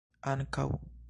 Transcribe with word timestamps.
ankaŭ 0.31 0.67